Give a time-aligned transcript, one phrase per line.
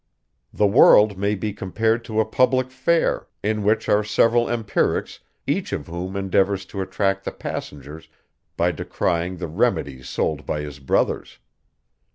[0.51, 5.73] The world, may be compared to a public fair, in which are several empirics, each
[5.73, 8.09] of whom endeavours to attract the passengers
[8.57, 11.37] by decrying the remedies sold by his brothers.